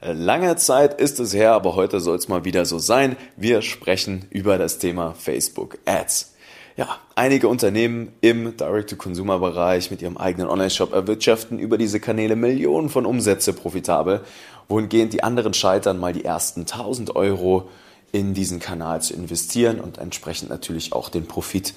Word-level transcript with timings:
Lange 0.00 0.54
Zeit 0.54 1.00
ist 1.00 1.18
es 1.18 1.34
her, 1.34 1.54
aber 1.54 1.74
heute 1.74 1.98
soll 1.98 2.16
es 2.16 2.28
mal 2.28 2.44
wieder 2.44 2.64
so 2.64 2.78
sein. 2.78 3.16
Wir 3.36 3.62
sprechen 3.62 4.26
über 4.30 4.56
das 4.56 4.78
Thema 4.78 5.14
Facebook 5.14 5.78
Ads. 5.86 6.34
Ja, 6.76 7.00
einige 7.16 7.48
Unternehmen 7.48 8.12
im 8.20 8.56
Direct-to-Consumer-Bereich 8.56 9.90
mit 9.90 10.00
ihrem 10.00 10.16
eigenen 10.16 10.46
Online-Shop 10.46 10.92
erwirtschaften 10.92 11.58
über 11.58 11.78
diese 11.78 11.98
Kanäle 11.98 12.36
Millionen 12.36 12.90
von 12.90 13.06
Umsätze 13.06 13.52
profitabel, 13.52 14.20
wohingehend 14.68 15.14
die 15.14 15.24
anderen 15.24 15.52
scheitern, 15.52 15.98
mal 15.98 16.12
die 16.12 16.24
ersten 16.24 16.60
1000 16.60 17.16
Euro 17.16 17.68
in 18.12 18.34
diesen 18.34 18.60
Kanal 18.60 19.02
zu 19.02 19.14
investieren 19.14 19.80
und 19.80 19.98
entsprechend 19.98 20.48
natürlich 20.48 20.92
auch 20.92 21.08
den 21.08 21.26
Profit 21.26 21.74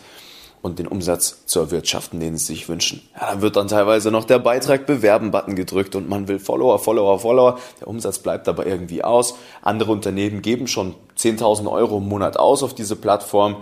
und 0.61 0.77
den 0.79 0.87
Umsatz 0.87 1.45
zu 1.45 1.59
erwirtschaften, 1.59 2.19
den 2.19 2.37
sie 2.37 2.45
sich 2.45 2.69
wünschen. 2.69 3.01
Ja, 3.19 3.31
dann 3.31 3.41
wird 3.41 3.55
dann 3.55 3.67
teilweise 3.67 4.11
noch 4.11 4.25
der 4.25 4.39
Beitrag 4.39 4.85
bewerben-Button 4.85 5.55
gedrückt 5.55 5.95
und 5.95 6.07
man 6.07 6.27
will 6.27 6.39
Follower, 6.39 6.77
Follower, 6.79 7.19
Follower. 7.19 7.59
Der 7.79 7.87
Umsatz 7.87 8.19
bleibt 8.19 8.47
aber 8.47 8.65
irgendwie 8.65 9.03
aus. 9.03 9.35
Andere 9.61 9.91
Unternehmen 9.91 10.41
geben 10.41 10.67
schon 10.67 10.95
10.000 11.17 11.69
Euro 11.71 11.97
im 11.97 12.07
Monat 12.07 12.37
aus 12.37 12.61
auf 12.63 12.75
diese 12.75 12.95
Plattform, 12.95 13.57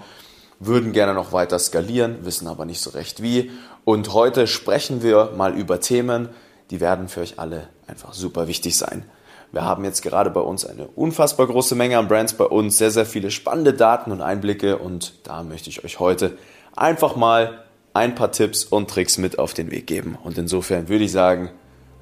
würden 0.59 0.91
gerne 0.91 1.13
noch 1.13 1.31
weiter 1.31 1.57
skalieren, 1.57 2.25
wissen 2.25 2.47
aber 2.47 2.65
nicht 2.65 2.81
so 2.81 2.89
recht 2.89 3.21
wie. 3.21 3.51
Und 3.85 4.13
heute 4.13 4.45
sprechen 4.45 5.01
wir 5.01 5.31
mal 5.37 5.57
über 5.57 5.79
Themen, 5.79 6.29
die 6.69 6.81
werden 6.81 7.07
für 7.07 7.21
euch 7.21 7.39
alle 7.39 7.69
einfach 7.87 8.13
super 8.13 8.47
wichtig 8.47 8.77
sein. 8.77 9.05
Wir 9.51 9.63
haben 9.63 9.83
jetzt 9.83 10.03
gerade 10.03 10.29
bei 10.29 10.41
uns 10.41 10.65
eine 10.65 10.87
unfassbar 10.87 11.47
große 11.47 11.73
Menge 11.73 11.97
an 11.97 12.07
Brands 12.07 12.33
bei 12.33 12.45
uns, 12.45 12.77
sehr, 12.77 12.91
sehr 12.91 13.05
viele 13.05 13.31
spannende 13.31 13.73
Daten 13.73 14.11
und 14.11 14.21
Einblicke 14.21 14.77
und 14.77 15.13
da 15.23 15.41
möchte 15.41 15.69
ich 15.69 15.83
euch 15.83 15.99
heute 15.99 16.37
einfach 16.79 17.15
mal 17.15 17.63
ein 17.93 18.15
paar 18.15 18.31
Tipps 18.31 18.63
und 18.63 18.89
Tricks 18.89 19.17
mit 19.17 19.37
auf 19.37 19.53
den 19.53 19.71
Weg 19.71 19.87
geben. 19.87 20.17
Und 20.23 20.37
insofern 20.37 20.87
würde 20.87 21.03
ich 21.03 21.11
sagen, 21.11 21.49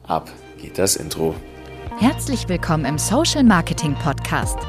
ab 0.05 0.30
geht 0.62 0.77
das 0.77 0.95
Intro. 0.95 1.35
Herzlich 1.99 2.48
willkommen 2.48 2.85
im 2.85 2.99
Social 2.99 3.44
Marketing 3.44 3.95
Podcast, 3.95 4.59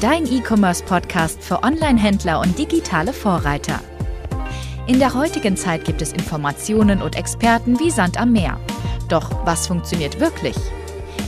dein 0.00 0.26
E-Commerce 0.26 0.84
Podcast 0.84 1.42
für 1.42 1.62
Online-Händler 1.64 2.40
und 2.40 2.56
digitale 2.58 3.12
Vorreiter. 3.12 3.80
In 4.86 5.00
der 5.00 5.14
heutigen 5.14 5.56
Zeit 5.56 5.84
gibt 5.84 6.00
es 6.00 6.12
Informationen 6.12 7.02
und 7.02 7.16
Experten 7.16 7.80
wie 7.80 7.90
Sand 7.90 8.20
am 8.20 8.32
Meer. 8.32 8.60
Doch 9.08 9.44
was 9.44 9.66
funktioniert 9.66 10.20
wirklich? 10.20 10.56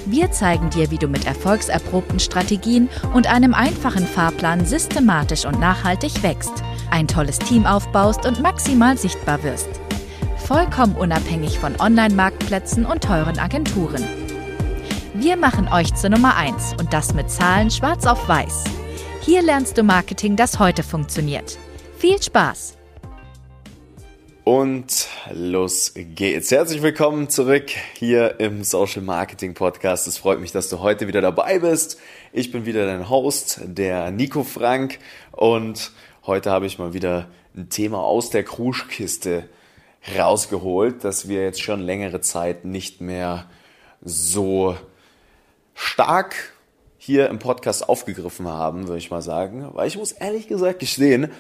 Wir 0.07 0.31
zeigen 0.31 0.71
dir, 0.71 0.93
wie 0.93 0.99
du 0.99 1.09
mit 1.09 1.27
erfolgserprobten 1.27 2.21
Strategien 2.21 2.89
und 3.15 3.27
einem 3.27 3.53
einfachen 3.53 4.07
Fahrplan 4.07 4.65
systematisch 4.65 5.45
und 5.45 5.59
nachhaltig 5.59 6.23
wächst 6.23 6.63
ein 6.91 7.09
tolles 7.09 7.39
Team 7.39 7.67
aufbaust 7.67 8.27
und 8.27 8.41
maximal 8.41 8.97
sichtbar 8.97 9.43
wirst. 9.43 9.69
Vollkommen 10.37 10.97
unabhängig 10.97 11.59
von 11.59 11.79
Online-Marktplätzen 11.81 12.87
und 12.87 13.05
teuren 13.05 13.39
Agenturen. 13.39 14.05
Wir 15.15 15.37
machen 15.37 15.69
euch 15.69 15.95
zur 15.95 16.11
Nummer 16.11 16.37
1 16.37 16.75
und 16.79 16.93
das 16.93 17.15
mit 17.15 17.31
Zahlen 17.31 17.71
schwarz 17.71 18.07
auf 18.07 18.29
weiß. 18.29 18.65
Hier 19.21 19.43
lernst 19.43 19.77
du 19.77 19.83
Marketing, 19.83 20.37
das 20.37 20.59
heute 20.59 20.83
funktioniert. 20.83 21.59
Viel 21.99 22.23
Spaß! 22.23 22.79
Und 24.49 25.09
los 25.31 25.93
geht's. 25.95 26.51
Herzlich 26.51 26.81
willkommen 26.81 27.29
zurück 27.29 27.67
hier 27.93 28.41
im 28.41 28.65
Social 28.65 29.03
Marketing 29.03 29.53
Podcast. 29.53 30.07
Es 30.07 30.17
freut 30.17 30.41
mich, 30.41 30.53
dass 30.53 30.71
du 30.71 30.79
heute 30.79 31.07
wieder 31.07 31.21
dabei 31.21 31.59
bist. 31.59 31.99
Ich 32.33 32.51
bin 32.51 32.65
wieder 32.65 32.87
dein 32.87 33.11
Host, 33.11 33.61
der 33.65 34.11
Nico 34.11 34.45
Frank 34.45 35.01
und 35.33 35.93
Heute 36.29 36.51
habe 36.51 36.67
ich 36.67 36.79
mal 36.79 36.93
wieder 36.93 37.27
ein 37.57 37.71
Thema 37.71 38.01
aus 38.01 38.29
der 38.29 38.45
Kruschkiste 38.45 39.49
rausgeholt, 40.15 41.03
das 41.03 41.27
wir 41.27 41.43
jetzt 41.43 41.63
schon 41.63 41.81
längere 41.81 42.21
Zeit 42.21 42.67
nicht 42.67 43.01
mehr 43.01 43.49
so 44.03 44.77
stark 45.73 46.53
hier 46.99 47.31
im 47.31 47.39
Podcast 47.39 47.89
aufgegriffen 47.89 48.47
haben, 48.47 48.89
würde 48.89 48.99
ich 48.99 49.11
mal 49.11 49.23
sagen. 49.23 49.71
Weil 49.73 49.89
ich 49.89 49.97
muss 49.97 50.13
ehrlich 50.13 50.49
gesagt 50.49 50.81
gestehen, 50.81 51.31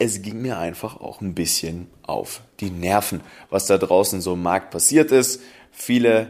es 0.00 0.20
ging 0.20 0.42
mir 0.42 0.58
einfach 0.58 1.00
auch 1.00 1.20
ein 1.20 1.36
bisschen 1.36 1.86
auf 2.02 2.40
die 2.58 2.70
Nerven, 2.70 3.20
was 3.50 3.66
da 3.66 3.78
draußen 3.78 4.20
so 4.20 4.32
im 4.32 4.42
Markt 4.42 4.72
passiert 4.72 5.12
ist. 5.12 5.42
Viele 5.70 6.26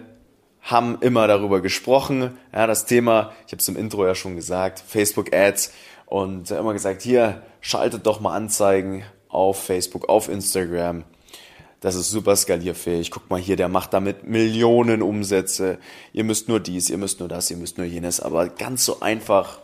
haben 0.60 0.98
immer 1.00 1.26
darüber 1.26 1.62
gesprochen. 1.62 2.36
Ja, 2.52 2.66
das 2.66 2.84
Thema, 2.84 3.32
ich 3.46 3.52
habe 3.52 3.60
es 3.60 3.68
im 3.68 3.76
Intro 3.76 4.06
ja 4.06 4.14
schon 4.14 4.36
gesagt, 4.36 4.84
Facebook 4.86 5.34
Ads 5.34 5.72
und 6.06 6.50
immer 6.50 6.72
gesagt, 6.72 7.02
hier 7.02 7.42
schaltet 7.60 8.06
doch 8.06 8.20
mal 8.20 8.34
Anzeigen 8.34 9.04
auf 9.28 9.62
Facebook, 9.62 10.08
auf 10.08 10.28
Instagram. 10.28 11.04
Das 11.80 11.96
ist 11.96 12.10
super 12.10 12.34
skalierfähig. 12.34 13.10
Guck 13.10 13.28
mal 13.28 13.38
hier, 13.38 13.56
der 13.56 13.68
macht 13.68 13.92
damit 13.92 14.26
Millionen 14.26 15.02
Umsätze. 15.02 15.78
Ihr 16.14 16.24
müsst 16.24 16.48
nur 16.48 16.60
dies, 16.60 16.88
ihr 16.88 16.96
müsst 16.96 17.20
nur 17.20 17.28
das, 17.28 17.50
ihr 17.50 17.58
müsst 17.58 17.76
nur 17.76 17.86
jenes. 17.86 18.20
Aber 18.20 18.48
ganz 18.48 18.86
so 18.86 19.00
einfach 19.00 19.58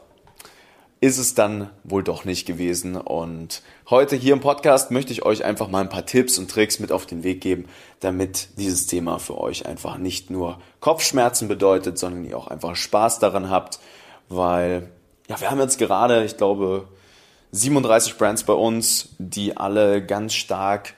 ist 1.00 1.16
es 1.16 1.34
dann 1.34 1.70
wohl 1.82 2.02
doch 2.02 2.26
nicht 2.26 2.46
gewesen. 2.46 2.96
Und 2.96 3.62
heute 3.88 4.16
hier 4.16 4.34
im 4.34 4.40
Podcast 4.40 4.90
möchte 4.90 5.12
ich 5.12 5.24
euch 5.24 5.44
einfach 5.44 5.68
mal 5.68 5.80
ein 5.80 5.88
paar 5.88 6.04
Tipps 6.04 6.36
und 6.36 6.50
Tricks 6.50 6.78
mit 6.78 6.92
auf 6.92 7.06
den 7.06 7.22
Weg 7.22 7.40
geben, 7.40 7.64
damit 8.00 8.48
dieses 8.58 8.86
Thema 8.86 9.18
für 9.18 9.38
euch 9.38 9.64
einfach 9.64 9.96
nicht 9.96 10.30
nur 10.30 10.60
Kopfschmerzen 10.80 11.48
bedeutet, 11.48 11.98
sondern 11.98 12.26
ihr 12.26 12.36
auch 12.36 12.48
einfach 12.48 12.76
Spaß 12.76 13.18
daran 13.18 13.48
habt, 13.48 13.80
weil 14.28 14.90
ja, 15.30 15.40
wir 15.40 15.48
haben 15.48 15.60
jetzt 15.60 15.78
gerade, 15.78 16.24
ich 16.24 16.36
glaube, 16.36 16.88
37 17.52 18.18
Brands 18.18 18.42
bei 18.42 18.52
uns, 18.52 19.10
die 19.18 19.56
alle 19.56 20.04
ganz 20.04 20.34
stark 20.34 20.94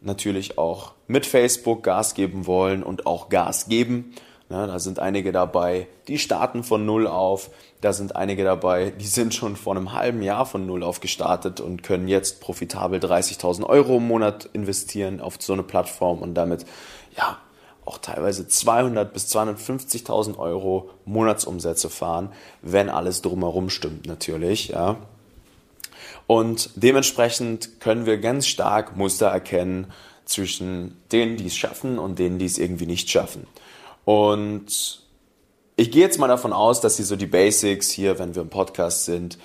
natürlich 0.00 0.56
auch 0.56 0.92
mit 1.06 1.26
Facebook 1.26 1.82
Gas 1.82 2.14
geben 2.14 2.46
wollen 2.46 2.82
und 2.82 3.06
auch 3.06 3.28
Gas 3.28 3.68
geben. 3.68 4.14
Ja, 4.48 4.66
da 4.66 4.78
sind 4.78 5.00
einige 5.00 5.32
dabei, 5.32 5.86
die 6.08 6.18
starten 6.18 6.64
von 6.64 6.86
Null 6.86 7.06
auf. 7.06 7.50
Da 7.82 7.92
sind 7.92 8.16
einige 8.16 8.42
dabei, 8.42 8.88
die 8.90 9.06
sind 9.06 9.34
schon 9.34 9.54
vor 9.54 9.76
einem 9.76 9.92
halben 9.92 10.22
Jahr 10.22 10.46
von 10.46 10.64
Null 10.64 10.82
auf 10.82 11.00
gestartet 11.00 11.60
und 11.60 11.82
können 11.82 12.08
jetzt 12.08 12.40
profitabel 12.40 13.00
30.000 13.00 13.66
Euro 13.66 13.98
im 13.98 14.08
Monat 14.08 14.48
investieren 14.54 15.20
auf 15.20 15.36
so 15.40 15.52
eine 15.52 15.62
Plattform 15.62 16.22
und 16.22 16.32
damit 16.32 16.64
ja 17.18 17.36
auch 17.86 17.98
teilweise 17.98 18.48
200 18.48 19.12
bis 19.12 19.34
250.000 19.34 20.38
Euro 20.38 20.90
Monatsumsätze 21.04 21.90
fahren, 21.90 22.32
wenn 22.62 22.88
alles 22.88 23.22
drumherum 23.22 23.70
stimmt 23.70 24.06
natürlich, 24.06 24.68
ja. 24.68 24.96
Und 26.26 26.70
dementsprechend 26.76 27.80
können 27.80 28.06
wir 28.06 28.18
ganz 28.18 28.46
stark 28.46 28.96
Muster 28.96 29.26
erkennen 29.26 29.92
zwischen 30.24 30.96
denen, 31.12 31.36
die 31.36 31.46
es 31.46 31.56
schaffen 31.56 31.98
und 31.98 32.18
denen, 32.18 32.38
die 32.38 32.46
es 32.46 32.56
irgendwie 32.56 32.86
nicht 32.86 33.10
schaffen. 33.10 33.46
Und 34.06 35.02
ich 35.76 35.90
gehe 35.90 36.02
jetzt 36.02 36.18
mal 36.18 36.28
davon 36.28 36.52
aus, 36.52 36.80
dass 36.80 36.98
ihr 36.98 37.04
so 37.04 37.16
die 37.16 37.26
Basics 37.26 37.90
hier, 37.90 38.18
wenn 38.18 38.34
wir 38.34 38.42
im 38.42 38.48
Podcast 38.48 39.04
sind, 39.04 39.38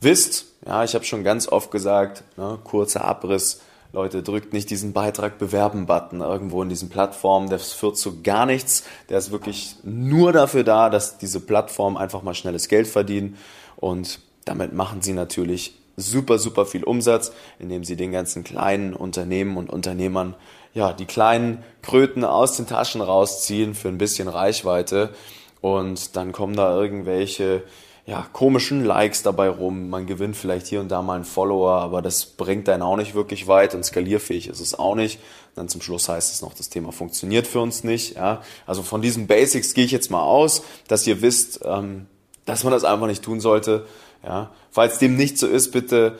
wisst. 0.00 0.46
Ja, 0.66 0.82
ich 0.82 0.94
habe 0.94 1.04
schon 1.04 1.24
ganz 1.24 1.48
oft 1.48 1.70
gesagt, 1.70 2.24
ne, 2.36 2.58
kurzer 2.64 3.04
Abriss, 3.04 3.60
Leute, 3.92 4.22
drückt 4.22 4.52
nicht 4.52 4.68
diesen 4.68 4.92
Beitrag 4.92 5.38
bewerben-Button 5.38 6.20
irgendwo 6.20 6.62
in 6.62 6.68
diesen 6.68 6.90
Plattformen. 6.90 7.48
Das 7.48 7.72
führt 7.72 7.96
zu 7.96 8.22
gar 8.22 8.44
nichts. 8.44 8.84
Der 9.08 9.16
ist 9.16 9.30
wirklich 9.30 9.76
nur 9.82 10.32
dafür 10.32 10.62
da, 10.62 10.90
dass 10.90 11.16
diese 11.16 11.40
Plattformen 11.40 11.96
einfach 11.96 12.22
mal 12.22 12.34
schnelles 12.34 12.68
Geld 12.68 12.86
verdienen. 12.86 13.38
Und 13.76 14.20
damit 14.44 14.74
machen 14.74 15.00
sie 15.00 15.14
natürlich 15.14 15.74
super, 15.96 16.38
super 16.38 16.66
viel 16.66 16.84
Umsatz, 16.84 17.32
indem 17.58 17.82
sie 17.82 17.96
den 17.96 18.12
ganzen 18.12 18.44
kleinen 18.44 18.94
Unternehmen 18.94 19.56
und 19.56 19.70
Unternehmern 19.70 20.34
ja, 20.74 20.92
die 20.92 21.06
kleinen 21.06 21.64
Kröten 21.82 22.24
aus 22.24 22.56
den 22.56 22.66
Taschen 22.66 23.00
rausziehen 23.00 23.74
für 23.74 23.88
ein 23.88 23.98
bisschen 23.98 24.28
Reichweite. 24.28 25.14
Und 25.60 26.14
dann 26.14 26.32
kommen 26.32 26.54
da 26.54 26.74
irgendwelche 26.76 27.64
ja, 28.08 28.26
komischen 28.32 28.86
Likes 28.86 29.22
dabei 29.22 29.50
rum. 29.50 29.90
Man 29.90 30.06
gewinnt 30.06 30.34
vielleicht 30.34 30.66
hier 30.66 30.80
und 30.80 30.88
da 30.88 31.02
mal 31.02 31.16
einen 31.16 31.24
Follower, 31.24 31.72
aber 31.72 32.00
das 32.00 32.24
bringt 32.24 32.66
einen 32.70 32.82
auch 32.82 32.96
nicht 32.96 33.14
wirklich 33.14 33.48
weit 33.48 33.74
und 33.74 33.84
skalierfähig 33.84 34.48
ist 34.48 34.60
es 34.60 34.78
auch 34.78 34.94
nicht. 34.94 35.20
Dann 35.54 35.68
zum 35.68 35.82
Schluss 35.82 36.08
heißt 36.08 36.32
es 36.32 36.40
noch, 36.40 36.54
das 36.54 36.70
Thema 36.70 36.90
funktioniert 36.90 37.46
für 37.46 37.60
uns 37.60 37.84
nicht. 37.84 38.16
Ja. 38.16 38.40
Also 38.66 38.82
von 38.82 39.02
diesen 39.02 39.26
Basics 39.26 39.74
gehe 39.74 39.84
ich 39.84 39.90
jetzt 39.90 40.10
mal 40.10 40.22
aus, 40.22 40.62
dass 40.88 41.06
ihr 41.06 41.20
wisst, 41.20 41.60
ähm, 41.66 42.06
dass 42.46 42.64
man 42.64 42.72
das 42.72 42.84
einfach 42.84 43.08
nicht 43.08 43.22
tun 43.22 43.40
sollte. 43.40 43.86
Ja. 44.24 44.52
Falls 44.70 44.96
dem 44.98 45.14
nicht 45.16 45.36
so 45.36 45.46
ist, 45.46 45.72
bitte 45.72 46.18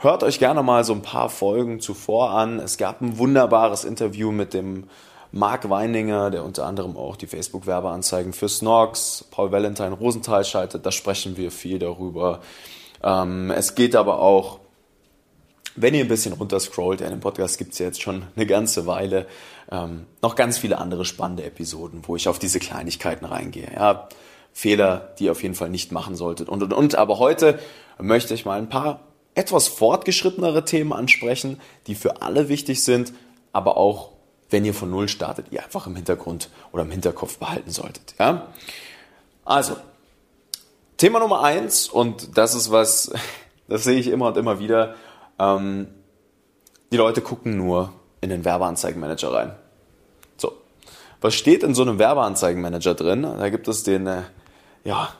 hört 0.00 0.22
euch 0.22 0.38
gerne 0.38 0.62
mal 0.62 0.82
so 0.82 0.94
ein 0.94 1.02
paar 1.02 1.28
Folgen 1.28 1.78
zuvor 1.78 2.30
an. 2.30 2.58
Es 2.58 2.78
gab 2.78 3.02
ein 3.02 3.18
wunderbares 3.18 3.84
Interview 3.84 4.32
mit 4.32 4.54
dem 4.54 4.84
Marc 5.36 5.68
Weininger, 5.68 6.30
der 6.30 6.44
unter 6.44 6.64
anderem 6.64 6.96
auch 6.96 7.16
die 7.16 7.26
Facebook-Werbeanzeigen 7.26 8.32
für 8.32 8.48
Snorks, 8.48 9.24
Paul 9.30 9.52
Valentine 9.52 9.92
Rosenthal 9.92 10.44
schaltet, 10.44 10.86
da 10.86 10.90
sprechen 10.90 11.36
wir 11.36 11.50
viel 11.50 11.78
darüber. 11.78 12.40
Ähm, 13.02 13.50
es 13.50 13.74
geht 13.74 13.94
aber 13.94 14.20
auch, 14.20 14.60
wenn 15.76 15.94
ihr 15.94 16.04
ein 16.04 16.08
bisschen 16.08 16.32
runterscrollt, 16.32 17.02
ja, 17.02 17.10
den 17.10 17.20
Podcast 17.20 17.58
gibt 17.58 17.74
es 17.74 17.78
ja 17.78 17.86
jetzt 17.86 18.00
schon 18.00 18.22
eine 18.34 18.46
ganze 18.46 18.86
Weile, 18.86 19.26
ähm, 19.70 20.06
noch 20.22 20.36
ganz 20.36 20.56
viele 20.56 20.78
andere 20.78 21.04
spannende 21.04 21.44
Episoden, 21.44 22.02
wo 22.06 22.16
ich 22.16 22.28
auf 22.28 22.38
diese 22.38 22.58
Kleinigkeiten 22.58 23.26
reingehe. 23.26 23.70
Ja, 23.74 24.08
Fehler, 24.54 25.14
die 25.18 25.24
ihr 25.24 25.32
auf 25.32 25.42
jeden 25.42 25.54
Fall 25.54 25.68
nicht 25.68 25.92
machen 25.92 26.16
solltet 26.16 26.48
und 26.48 26.62
und 26.62 26.72
und. 26.72 26.94
Aber 26.94 27.18
heute 27.18 27.58
möchte 27.98 28.32
ich 28.32 28.46
mal 28.46 28.58
ein 28.58 28.70
paar 28.70 29.00
etwas 29.34 29.68
fortgeschrittenere 29.68 30.64
Themen 30.64 30.94
ansprechen, 30.94 31.60
die 31.88 31.94
für 31.94 32.22
alle 32.22 32.48
wichtig 32.48 32.82
sind, 32.82 33.12
aber 33.52 33.76
auch 33.76 34.15
wenn 34.50 34.64
ihr 34.64 34.74
von 34.74 34.90
Null 34.90 35.08
startet, 35.08 35.46
ihr 35.50 35.62
einfach 35.62 35.86
im 35.86 35.96
Hintergrund 35.96 36.50
oder 36.72 36.82
im 36.82 36.90
Hinterkopf 36.90 37.38
behalten 37.38 37.70
solltet. 37.70 38.14
Ja? 38.18 38.48
Also, 39.44 39.76
Thema 40.96 41.18
Nummer 41.18 41.42
eins, 41.42 41.88
und 41.88 42.36
das 42.38 42.54
ist 42.54 42.70
was, 42.70 43.12
das 43.68 43.84
sehe 43.84 43.98
ich 43.98 44.08
immer 44.08 44.28
und 44.28 44.36
immer 44.36 44.58
wieder, 44.58 44.94
ähm, 45.38 45.88
die 46.92 46.96
Leute 46.96 47.20
gucken 47.20 47.56
nur 47.56 47.92
in 48.20 48.30
den 48.30 48.44
Werbeanzeigenmanager 48.44 49.32
rein. 49.32 49.54
So, 50.36 50.52
was 51.20 51.34
steht 51.34 51.62
in 51.62 51.74
so 51.74 51.82
einem 51.82 51.98
Werbeanzeigenmanager 51.98 52.94
drin? 52.94 53.22
Da 53.22 53.48
gibt 53.50 53.68
es 53.68 53.82
den, 53.82 54.06
äh, 54.06 54.22
ja, 54.84 55.12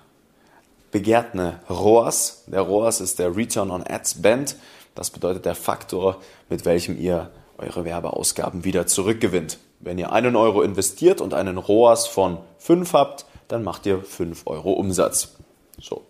begehrten 0.93 1.53
ROAS. 1.69 2.45
Der 2.47 2.63
ROAS 2.63 3.01
ist 3.01 3.19
der 3.19 3.37
Return 3.37 3.71
on 3.71 3.83
Ad 3.87 4.09
Spend. 4.09 4.57
Das 4.95 5.11
bedeutet 5.11 5.45
der 5.45 5.55
Faktor, 5.55 6.23
mit 6.49 6.65
welchem 6.65 6.99
ihr 6.99 7.31
eure 7.59 7.85
Werbeausgaben 7.85 8.65
wieder 8.65 8.87
zurückgewinnt. 8.87 9.59
Wenn 9.81 9.99
ihr 9.99 10.13
einen 10.13 10.37
Euro 10.37 10.63
investiert 10.63 11.21
und 11.21 11.35
einen 11.35 11.59
ROAS 11.59 12.07
von 12.07 12.39
5 12.59 12.93
habt, 12.93 13.27
dann 13.49 13.63
macht 13.63 13.87
ihr 13.87 14.03
5 14.03 14.47
Euro 14.47 14.73
Umsatz. 14.73 15.37
So. 15.81 16.03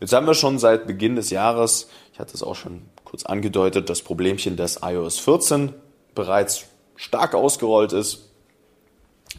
Jetzt 0.00 0.12
haben 0.12 0.26
wir 0.26 0.34
schon 0.34 0.58
seit 0.58 0.86
Beginn 0.86 1.16
des 1.16 1.30
Jahres, 1.30 1.88
ich 2.12 2.20
hatte 2.20 2.34
es 2.34 2.42
auch 2.42 2.54
schon 2.54 2.82
kurz 3.04 3.24
angedeutet, 3.24 3.90
das 3.90 4.02
Problemchen, 4.02 4.56
dass 4.56 4.80
iOS 4.82 5.18
14 5.18 5.72
bereits 6.14 6.66
stark 6.96 7.34
ausgerollt 7.34 7.92
ist. 7.92 8.28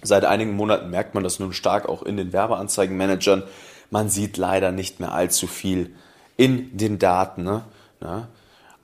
Seit 0.01 0.25
einigen 0.25 0.55
Monaten 0.55 0.89
merkt 0.89 1.13
man 1.13 1.23
das 1.23 1.39
nun 1.39 1.53
stark 1.53 1.87
auch 1.87 2.03
in 2.03 2.17
den 2.17 2.33
Werbeanzeigenmanagern. 2.33 3.43
Man 3.89 4.09
sieht 4.09 4.37
leider 4.37 4.71
nicht 4.71 4.99
mehr 4.99 5.13
allzu 5.13 5.47
viel 5.47 5.95
in 6.37 6.77
den 6.77 6.99
Daten. 6.99 7.43
Ne? 7.43 7.63
Ja, 8.01 8.27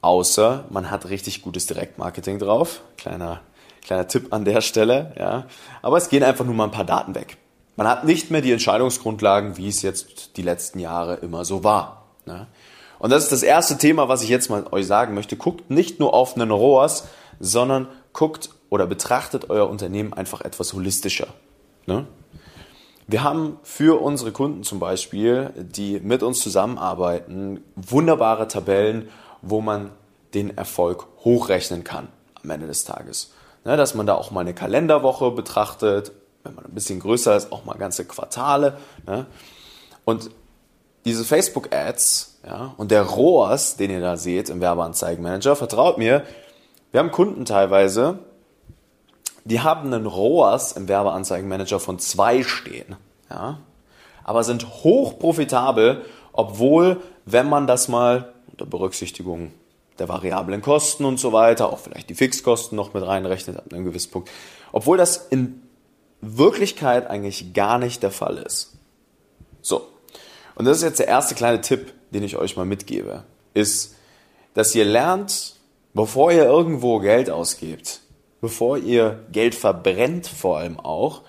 außer 0.06 0.66
man 0.69 0.92
hat 0.92 1.10
richtig 1.10 1.42
gutes 1.42 1.66
Direktmarketing 1.66 2.38
drauf. 2.38 2.81
Kleiner, 2.96 3.42
kleiner 3.81 4.07
Tipp 4.07 4.31
an 4.31 4.46
der 4.46 4.62
Stelle. 4.62 5.13
Ja. 5.18 5.48
Aber 5.81 5.98
es 5.98 6.10
gehen 6.10 6.24
einfach 6.24 6.46
nur 6.46 6.54
mal 6.54 6.66
ein 6.66 6.72
paar 6.72 6.86
Daten 6.86 7.16
weg. 7.16 7.38
Man 7.75 7.88
hat 7.88 8.06
nicht 8.06 8.30
mehr 8.30 8.42
die 8.42 8.52
Entscheidungsgrundlagen, 8.52 9.57
wie 9.57 9.68
es 9.68 9.81
jetzt 9.81 10.38
die 10.38 10.44
letzten 10.44 10.80
Jahre 10.80 11.16
immer 11.16 11.44
so 11.44 11.63
war. 11.63 12.06
Ne? 12.25 12.46
Und 13.00 13.10
das 13.10 13.24
ist 13.24 13.31
das 13.31 13.44
erste 13.44 13.78
Thema, 13.78 14.07
was 14.07 14.22
ich 14.22 14.30
jetzt 14.30 14.50
mal 14.50 14.66
euch 14.72 14.86
sagen 14.86 15.16
möchte. 15.16 15.36
Guckt 15.36 15.72
nicht 15.72 16.00
nur 16.00 16.13
auf 16.13 16.36
einen 16.36 16.51
ROAS, 16.51 17.08
sondern 17.40 17.88
guckt 18.13 18.51
oder 18.69 18.86
betrachtet 18.86 19.50
euer 19.50 19.68
Unternehmen 19.68 20.13
einfach 20.13 20.42
etwas 20.42 20.72
holistischer. 20.74 21.28
Ne? 21.88 22.06
Wir 23.08 23.24
haben 23.24 23.60
für 23.63 24.01
unsere 24.01 24.31
Kunden 24.31 24.63
zum 24.63 24.80
Beispiel, 24.80 25.51
die 25.58 26.00
mit 26.00 26.24
uns 26.24 26.42
zusammenarbeiten, 26.42 27.63
wunderbare 27.75 28.48
Tabellen, 28.48 29.10
wo 29.45 29.62
man 29.62 29.92
den 30.33 30.57
Erfolg 30.57 31.07
hochrechnen 31.24 31.83
kann 31.83 32.09
am 32.44 32.50
Ende 32.50 32.68
des 32.68 32.83
Tages. 32.83 33.31
Ne, 33.63 33.77
dass 33.77 33.95
man 33.95 34.06
da 34.06 34.13
auch 34.15 34.30
mal 34.31 34.42
eine 34.42 34.53
Kalenderwoche 34.53 35.31
betrachtet, 35.31 36.12
wenn 36.44 36.53
man 36.53 36.65
ein 36.65 36.75
bisschen 36.75 37.00
größer 37.00 37.36
ist, 37.36 37.51
auch 37.51 37.65
mal 37.65 37.75
ganze 37.75 38.06
Quartale. 38.06 38.77
Ne? 39.07 39.25
Und 40.03 40.30
diese 41.06 41.24
Facebook-Ads 41.24 42.39
ja, 42.45 42.74
und 42.77 42.92
der 42.92 43.03
ROAS, 43.03 43.77
den 43.77 43.89
ihr 43.89 44.01
da 44.01 44.18
seht 44.18 44.50
im 44.50 44.62
Werbeanzeigenmanager, 44.62 45.56
vertraut 45.56 45.98
mir, 45.98 46.24
wir 46.91 47.00
haben 47.00 47.12
Kunden 47.12 47.45
teilweise, 47.45 48.19
die 49.45 49.62
haben 49.62 49.91
einen 49.91 50.06
ROAS 50.06 50.74
im 50.74 50.88
Werbeanzeigenmanager 50.88 51.80
von 51.80 51.98
zwei 51.98 52.44
stehen, 52.44 52.95
ja, 53.31 53.59
aber 54.24 54.44
sind 54.44 54.83
hoch 54.83 55.18
profitabel, 55.18 56.06
obwohl, 56.33 57.01
wenn 57.25 57.50
man 57.50 57.65
das 57.65 57.88
mal 57.88 58.35
unter 58.56 58.66
Berücksichtigung 58.66 59.52
der 60.00 60.07
variablen 60.07 60.62
Kosten 60.62 61.04
und 61.06 61.19
so 61.19 61.34
weiter, 61.34 61.72
auch 61.72 61.80
vielleicht 61.80 62.10
die 62.10 62.16
Fixkosten 62.16 62.75
noch 62.75 62.94
mit 62.94 63.06
reinrechnet 63.06 63.57
ab 63.57 63.66
einem 63.72 63.86
gewissen 63.86 64.12
Punkt, 64.12 64.30
obwohl 64.72 64.98
das 64.98 65.28
in 65.30 65.62
Wirklichkeit 66.22 67.07
eigentlich 67.10 67.54
gar 67.54 67.78
nicht 67.78 68.02
der 68.02 68.12
Fall 68.12 68.38
ist. 68.38 68.74
So. 69.62 69.88
Und 70.56 70.66
das 70.66 70.78
ist 70.78 70.84
jetzt 70.84 71.00
der 71.00 71.07
erste 71.07 71.36
kleine 71.36 71.62
Tipp, 71.62 71.94
den 72.12 72.24
ich 72.24 72.38
euch 72.38 72.56
mal 72.56 72.66
mitgebe, 72.66 73.24
ist, 73.54 73.96
dass 74.54 74.74
ihr 74.74 74.86
lernt, 74.86 75.56
bevor 75.94 76.31
ihr 76.31 76.46
irgendwo 76.46 77.00
Geld 77.00 77.30
ausgebt, 77.30 78.00
bevor 78.40 78.78
ihr 78.78 79.25
Geld 79.34 79.54
verbrennt 79.54 80.28
vor 80.28 80.60
allem 80.60 80.80
auch, 80.80 81.24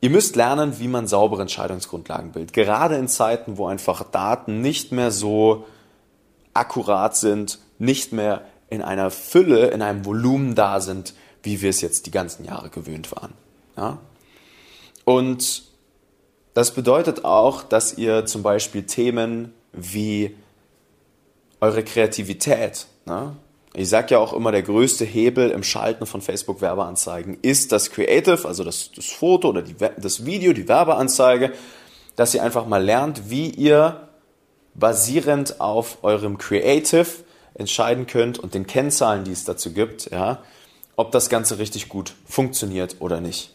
ihr 0.00 0.10
müsst 0.10 0.36
lernen, 0.36 0.78
wie 0.78 0.88
man 0.88 1.06
saubere 1.06 1.42
Entscheidungsgrundlagen 1.42 2.32
bildet. 2.32 2.52
Gerade 2.52 2.96
in 2.96 3.08
Zeiten, 3.08 3.58
wo 3.58 3.66
einfach 3.66 4.02
Daten 4.04 4.60
nicht 4.60 4.92
mehr 4.92 5.10
so 5.10 5.66
akkurat 6.54 7.16
sind, 7.16 7.58
nicht 7.78 8.12
mehr 8.12 8.42
in 8.68 8.82
einer 8.82 9.10
Fülle, 9.10 9.68
in 9.68 9.82
einem 9.82 10.04
Volumen 10.04 10.54
da 10.54 10.80
sind, 10.80 11.14
wie 11.42 11.60
wir 11.60 11.70
es 11.70 11.80
jetzt 11.80 12.06
die 12.06 12.10
ganzen 12.10 12.44
Jahre 12.44 12.70
gewöhnt 12.70 13.10
waren. 13.12 13.32
Ja? 13.76 13.98
Und 15.04 15.64
das 16.54 16.74
bedeutet 16.74 17.24
auch, 17.24 17.62
dass 17.62 17.96
ihr 17.96 18.26
zum 18.26 18.42
Beispiel 18.42 18.84
Themen 18.84 19.52
wie 19.72 20.36
eure 21.60 21.84
Kreativität, 21.84 22.86
ne? 23.06 23.36
Ich 23.74 23.88
sage 23.88 24.14
ja 24.14 24.18
auch 24.18 24.32
immer, 24.32 24.50
der 24.50 24.62
größte 24.62 25.04
Hebel 25.04 25.50
im 25.50 25.62
Schalten 25.62 26.06
von 26.06 26.20
Facebook-Werbeanzeigen 26.20 27.38
ist 27.42 27.70
das 27.70 27.90
Creative, 27.90 28.46
also 28.46 28.64
das, 28.64 28.90
das 28.94 29.06
Foto 29.06 29.50
oder 29.50 29.62
die, 29.62 29.76
das 29.78 30.24
Video, 30.24 30.52
die 30.52 30.66
Werbeanzeige, 30.66 31.52
dass 32.16 32.34
ihr 32.34 32.42
einfach 32.42 32.66
mal 32.66 32.82
lernt, 32.82 33.30
wie 33.30 33.48
ihr 33.50 34.08
basierend 34.74 35.60
auf 35.60 35.98
eurem 36.02 36.38
Creative 36.38 37.06
entscheiden 37.54 38.06
könnt 38.06 38.38
und 38.38 38.54
den 38.54 38.66
Kennzahlen, 38.66 39.24
die 39.24 39.32
es 39.32 39.44
dazu 39.44 39.72
gibt, 39.72 40.10
ja, 40.10 40.42
ob 40.96 41.12
das 41.12 41.28
Ganze 41.28 41.58
richtig 41.58 41.88
gut 41.88 42.14
funktioniert 42.26 42.96
oder 42.98 43.20
nicht. 43.20 43.54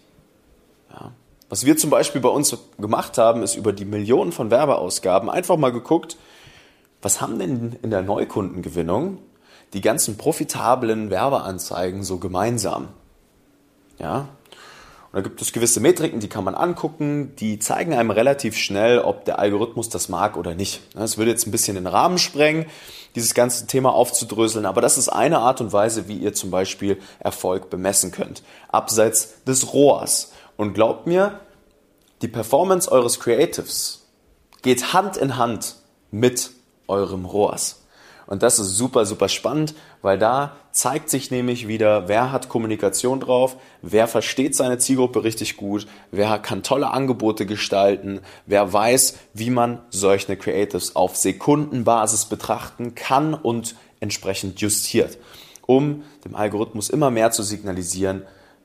Ja. 0.91 1.11
Was 1.49 1.65
wir 1.65 1.77
zum 1.77 1.89
Beispiel 1.89 2.21
bei 2.21 2.29
uns 2.29 2.57
gemacht 2.79 3.17
haben, 3.17 3.43
ist 3.43 3.55
über 3.55 3.73
die 3.73 3.85
Millionen 3.85 4.31
von 4.31 4.49
Werbeausgaben 4.49 5.29
einfach 5.29 5.57
mal 5.57 5.71
geguckt, 5.71 6.17
was 7.01 7.21
haben 7.21 7.37
denn 7.37 7.75
in 7.83 7.91
der 7.91 8.01
Neukundengewinnung 8.01 9.19
die 9.75 9.81
ganzen 9.81 10.17
profitablen 10.17 11.11
Werbeanzeigen 11.11 12.03
so 12.03 12.17
gemeinsam? 12.17 12.87
Ja, 13.99 14.29
und 15.15 15.19
da 15.19 15.29
gibt 15.29 15.41
es 15.41 15.53
gewisse 15.53 15.79
Metriken, 15.79 16.19
die 16.19 16.27
kann 16.27 16.43
man 16.43 16.55
angucken, 16.55 17.37
die 17.37 17.57
zeigen 17.57 17.93
einem 17.93 18.11
relativ 18.11 18.57
schnell, 18.57 18.99
ob 18.99 19.23
der 19.23 19.39
Algorithmus 19.39 19.87
das 19.87 20.09
mag 20.09 20.35
oder 20.35 20.55
nicht. 20.55 20.81
Es 20.93 21.17
würde 21.17 21.31
jetzt 21.31 21.47
ein 21.47 21.51
bisschen 21.51 21.75
den 21.75 21.87
Rahmen 21.87 22.17
sprengen, 22.17 22.65
dieses 23.15 23.33
ganze 23.33 23.65
Thema 23.65 23.93
aufzudröseln, 23.93 24.65
aber 24.65 24.81
das 24.81 24.97
ist 24.97 25.07
eine 25.07 25.39
Art 25.39 25.61
und 25.61 25.71
Weise, 25.71 26.09
wie 26.09 26.17
ihr 26.17 26.33
zum 26.33 26.51
Beispiel 26.51 26.99
Erfolg 27.19 27.69
bemessen 27.69 28.11
könnt, 28.11 28.43
abseits 28.67 29.41
des 29.45 29.71
Rohrs. 29.71 30.33
Und 30.57 30.73
glaubt 30.73 31.07
mir, 31.07 31.39
die 32.21 32.27
Performance 32.27 32.91
eures 32.91 33.21
Creatives 33.21 34.07
geht 34.63 34.91
Hand 34.91 35.15
in 35.15 35.37
Hand 35.37 35.77
mit 36.11 36.51
eurem 36.89 37.23
Rohrs. 37.23 37.84
Und 38.27 38.41
das 38.43 38.59
ist 38.59 38.75
super, 38.75 39.05
super 39.05 39.29
spannend, 39.29 39.75
weil 40.01 40.17
da 40.17 40.55
zeigt 40.71 41.09
sich 41.09 41.31
nämlich 41.31 41.67
wieder, 41.67 42.07
wer 42.07 42.31
hat 42.31 42.49
Kommunikation 42.49 43.19
drauf, 43.19 43.55
wer 43.81 44.07
versteht 44.07 44.55
seine 44.55 44.77
Zielgruppe 44.77 45.23
richtig 45.23 45.57
gut, 45.57 45.87
wer 46.11 46.39
kann 46.39 46.63
tolle 46.63 46.91
Angebote 46.91 47.45
gestalten, 47.45 48.21
wer 48.45 48.73
weiß, 48.73 49.17
wie 49.33 49.51
man 49.51 49.79
solche 49.89 50.35
Creatives 50.35 50.95
auf 50.95 51.15
Sekundenbasis 51.15 52.25
betrachten 52.25 52.95
kann 52.95 53.33
und 53.33 53.75
entsprechend 53.99 54.59
justiert, 54.59 55.17
um 55.65 56.03
dem 56.25 56.35
Algorithmus 56.35 56.89
immer 56.89 57.11
mehr 57.11 57.31
zu 57.31 57.43
signalisieren, 57.43 58.23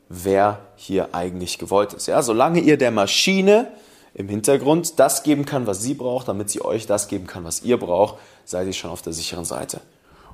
wer 0.08 0.60
hier 0.76 1.14
eigentlich 1.14 1.58
gewollt 1.58 1.92
ist. 1.92 2.08
Ja, 2.08 2.22
solange 2.22 2.60
ihr 2.60 2.76
der 2.76 2.90
Maschine 2.90 3.68
im 4.14 4.28
Hintergrund 4.28 4.98
das 4.98 5.22
geben 5.22 5.44
kann, 5.44 5.66
was 5.66 5.82
sie 5.82 5.94
braucht, 5.94 6.28
damit 6.28 6.50
sie 6.50 6.64
euch 6.64 6.86
das 6.86 7.08
geben 7.08 7.26
kann, 7.26 7.44
was 7.44 7.62
ihr 7.62 7.78
braucht, 7.78 8.16
seid 8.44 8.66
ihr 8.66 8.72
schon 8.72 8.90
auf 8.90 9.02
der 9.02 9.12
sicheren 9.12 9.44
Seite. 9.44 9.80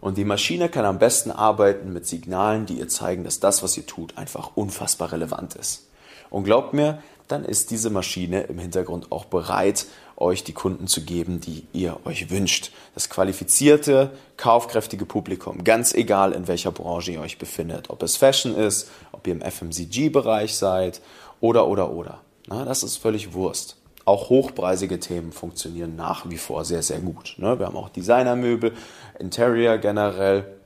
Und 0.00 0.18
die 0.18 0.24
Maschine 0.24 0.68
kann 0.68 0.84
am 0.84 0.98
besten 0.98 1.30
arbeiten 1.30 1.92
mit 1.92 2.06
Signalen, 2.06 2.66
die 2.66 2.78
ihr 2.78 2.88
zeigen, 2.88 3.24
dass 3.24 3.40
das, 3.40 3.62
was 3.62 3.76
ihr 3.76 3.86
tut, 3.86 4.16
einfach 4.16 4.52
unfassbar 4.54 5.12
relevant 5.12 5.54
ist. 5.54 5.86
Und 6.30 6.44
glaubt 6.44 6.74
mir, 6.74 7.02
dann 7.28 7.44
ist 7.44 7.70
diese 7.70 7.90
Maschine 7.90 8.42
im 8.42 8.58
Hintergrund 8.58 9.10
auch 9.10 9.24
bereit, 9.24 9.86
euch 10.16 10.44
die 10.44 10.52
Kunden 10.52 10.86
zu 10.86 11.02
geben, 11.02 11.40
die 11.40 11.64
ihr 11.72 11.98
euch 12.04 12.30
wünscht. 12.30 12.70
Das 12.94 13.10
qualifizierte, 13.10 14.12
kaufkräftige 14.36 15.04
Publikum, 15.06 15.64
ganz 15.64 15.92
egal 15.92 16.32
in 16.32 16.48
welcher 16.48 16.72
Branche 16.72 17.12
ihr 17.12 17.20
euch 17.20 17.38
befindet. 17.38 17.90
Ob 17.90 18.02
es 18.02 18.16
Fashion 18.16 18.54
ist, 18.54 18.88
ob 19.12 19.26
ihr 19.26 19.34
im 19.34 19.42
FMCG-Bereich 19.42 20.56
seid 20.56 21.00
oder, 21.40 21.66
oder, 21.66 21.90
oder. 21.90 22.20
Na, 22.46 22.64
das 22.64 22.82
ist 22.82 22.96
völlig 22.96 23.32
Wurst. 23.32 23.76
Auch 24.04 24.28
hochpreisige 24.28 25.00
Themen 25.00 25.32
funktionieren 25.32 25.96
nach 25.96 26.30
wie 26.30 26.38
vor 26.38 26.64
sehr, 26.64 26.82
sehr 26.82 27.00
gut. 27.00 27.34
Ne? 27.38 27.58
Wir 27.58 27.66
haben 27.66 27.76
auch 27.76 27.88
Designermöbel, 27.88 28.72
Interior 29.18 29.78
generell. 29.78 30.56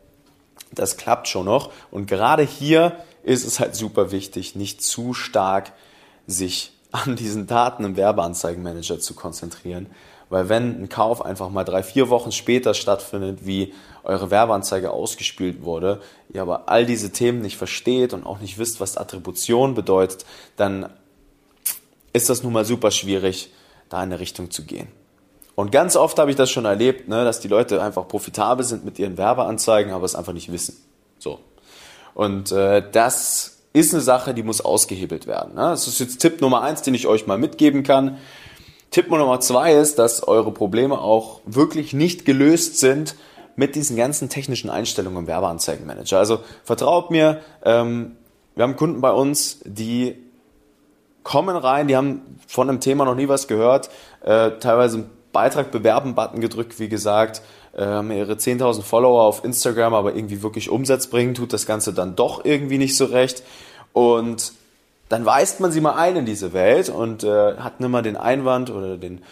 Das 0.73 0.99
klappt 0.99 1.27
schon 1.27 1.47
noch. 1.47 1.73
Und 1.91 2.07
gerade 2.07 2.43
hier 2.43 2.97
ist 3.23 3.47
es 3.47 3.59
halt 3.59 3.75
super 3.75 4.13
wichtig, 4.13 4.57
nicht 4.57 4.83
zu 4.83 5.15
stark 5.15 5.73
sich 6.27 6.73
an 6.93 7.17
diesen 7.17 7.47
Daten 7.47 7.85
im 7.85 7.97
Werbeanzeigenmanager 7.97 8.99
zu 8.99 9.15
konzentrieren. 9.15 9.87
Weil 10.29 10.49
wenn 10.49 10.83
ein 10.83 10.89
Kauf 10.89 11.25
einfach 11.25 11.49
mal 11.49 11.65
drei, 11.65 11.83
vier 11.83 12.09
Wochen 12.09 12.31
später 12.31 12.75
stattfindet, 12.75 13.47
wie 13.47 13.73
eure 14.05 14.31
Werbeanzeige 14.31 14.91
ausgespielt 14.91 15.63
wurde, 15.63 16.01
ihr 16.33 16.43
aber 16.43 16.69
all 16.69 16.87
diese 16.87 17.11
Themen 17.11 17.41
nicht 17.41 17.57
versteht 17.57 18.13
und 18.13 18.25
auch 18.25 18.39
nicht 18.39 18.59
wisst, 18.59 18.81
was 18.81 18.97
Attribution 18.97 19.75
bedeutet, 19.75 20.25
dann 20.57 20.91
ist 22.13 22.31
das 22.31 22.43
nun 22.43 22.53
mal 22.53 22.65
super 22.65 22.91
schwierig, 22.91 23.51
da 23.89 23.99
in 23.99 24.05
eine 24.05 24.21
Richtung 24.21 24.51
zu 24.51 24.65
gehen. 24.65 24.89
Und 25.55 25.73
ganz 25.73 25.97
oft 25.97 26.19
habe 26.19 26.31
ich 26.31 26.37
das 26.37 26.51
schon 26.51 26.65
erlebt, 26.65 27.09
ne, 27.09 27.25
dass 27.25 27.41
die 27.41 27.49
Leute 27.49 27.83
einfach 27.83 28.09
profitabel 28.09 28.65
sind 28.65 28.85
mit 28.85 28.99
ihren 28.99 29.19
Werbeanzeigen, 29.19 29.93
aber 29.93 30.05
es 30.05 30.15
einfach 30.15 30.33
nicht 30.33 30.51
wissen. 30.51 30.77
So. 31.19 31.41
Und 32.15 32.51
äh, 32.53 32.83
das 32.91 33.59
ist 33.73 33.93
eine 33.93 34.03
Sache, 34.03 34.35
die 34.35 34.43
muss 34.43 34.61
ausgehebelt 34.61 35.27
werden. 35.27 35.55
Ne? 35.55 35.63
Das 35.63 35.87
ist 35.87 36.01
jetzt 36.01 36.19
Tipp 36.19 36.41
Nummer 36.41 36.63
eins, 36.63 36.83
den 36.83 36.95
ich 36.95 37.07
euch 37.07 37.27
mal 37.27 37.39
mitgeben 37.39 37.83
kann. 37.83 38.19
Tipp 38.91 39.09
Nummer 39.11 39.39
zwei 39.41 39.75
ist, 39.75 39.99
dass 39.99 40.27
eure 40.27 40.51
Probleme 40.51 40.99
auch 40.99 41.41
wirklich 41.45 41.93
nicht 41.93 42.25
gelöst 42.25 42.79
sind 42.79 43.15
mit 43.55 43.75
diesen 43.75 43.97
ganzen 43.97 44.29
technischen 44.29 44.71
Einstellungen 44.71 45.21
im 45.21 45.27
Werbeanzeigenmanager. 45.27 46.19
Also 46.19 46.41
vertraut 46.65 47.11
mir, 47.11 47.41
ähm, 47.65 48.17
wir 48.57 48.65
haben 48.65 48.77
Kunden 48.77 49.01
bei 49.01 49.13
uns, 49.13 49.61
die 49.65 50.17
kommen 51.23 51.57
rein, 51.57 51.89
die 51.89 51.97
haben 51.97 52.39
von 52.47 52.69
einem 52.69 52.81
Thema 52.81 53.05
noch 53.05 53.15
nie 53.15 53.29
was 53.29 53.49
gehört, 53.49 53.91
äh, 54.23 54.53
teilweise 54.61 55.07
Beitrag 55.33 55.71
bewerben 55.71 56.15
Button 56.15 56.41
gedrückt, 56.41 56.79
wie 56.79 56.89
gesagt, 56.89 57.43
äh, 57.73 57.85
haben 57.85 58.11
ihre 58.11 58.37
10.000 58.37 58.83
Follower 58.83 59.23
auf 59.23 59.45
Instagram, 59.45 59.95
aber 59.95 60.15
irgendwie 60.15 60.43
wirklich 60.43 60.71
Umsatz 60.71 61.07
bringen, 61.07 61.35
tut 61.35 61.53
das 61.53 61.67
Ganze 61.67 61.93
dann 61.93 62.17
doch 62.17 62.45
irgendwie 62.45 62.79
nicht 62.79 62.97
so 62.97 63.05
recht. 63.05 63.43
Und 63.93 64.53
dann 65.09 65.25
weist 65.25 65.61
man 65.61 65.73
sie 65.73 65.81
mal 65.81 65.95
ein 65.95 66.17
in 66.17 66.25
diese 66.25 66.53
Welt 66.53 66.89
und 66.89 67.25
äh, 67.25 67.57
hat 67.57 67.81
nimmer 67.81 68.03
den 68.03 68.17
Einwand 68.17 68.71
oder 68.71 68.97
den, 68.97 69.23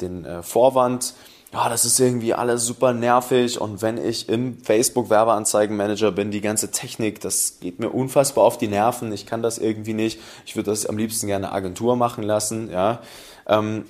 den 0.00 0.24
äh, 0.24 0.42
Vorwand, 0.42 1.14
ja, 1.56 1.70
das 1.70 1.86
ist 1.86 1.98
irgendwie 1.98 2.34
alles 2.34 2.66
super 2.66 2.92
nervig 2.92 3.60
und 3.60 3.80
wenn 3.80 3.96
ich 3.96 4.28
im 4.28 4.58
Facebook 4.62 5.08
Werbeanzeigenmanager 5.08 6.12
bin, 6.12 6.30
die 6.30 6.42
ganze 6.42 6.70
Technik, 6.70 7.20
das 7.20 7.60
geht 7.60 7.80
mir 7.80 7.88
unfassbar 7.88 8.44
auf 8.44 8.58
die 8.58 8.68
Nerven, 8.68 9.10
ich 9.10 9.24
kann 9.24 9.42
das 9.42 9.56
irgendwie 9.56 9.94
nicht, 9.94 10.20
ich 10.44 10.54
würde 10.54 10.70
das 10.70 10.84
am 10.84 10.98
liebsten 10.98 11.26
gerne 11.28 11.52
Agentur 11.52 11.96
machen 11.96 12.22
lassen, 12.22 12.70
ja. 12.70 13.00
Ähm, 13.46 13.86